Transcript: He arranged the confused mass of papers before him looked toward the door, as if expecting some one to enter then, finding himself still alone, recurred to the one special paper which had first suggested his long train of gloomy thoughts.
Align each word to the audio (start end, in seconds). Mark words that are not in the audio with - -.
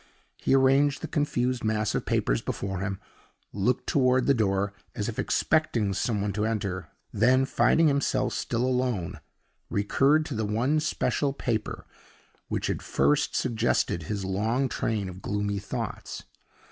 He 0.37 0.55
arranged 0.55 1.01
the 1.03 1.07
confused 1.07 1.63
mass 1.63 1.93
of 1.93 2.07
papers 2.07 2.41
before 2.41 2.79
him 2.79 2.99
looked 3.53 3.85
toward 3.85 4.25
the 4.25 4.33
door, 4.33 4.73
as 4.95 5.07
if 5.07 5.19
expecting 5.19 5.93
some 5.93 6.21
one 6.21 6.33
to 6.33 6.43
enter 6.43 6.89
then, 7.13 7.45
finding 7.45 7.87
himself 7.87 8.33
still 8.33 8.65
alone, 8.65 9.19
recurred 9.69 10.25
to 10.25 10.33
the 10.33 10.43
one 10.43 10.79
special 10.79 11.33
paper 11.33 11.85
which 12.47 12.65
had 12.65 12.81
first 12.81 13.35
suggested 13.35 14.01
his 14.01 14.25
long 14.25 14.67
train 14.67 15.07
of 15.07 15.21
gloomy 15.21 15.59
thoughts. 15.59 16.23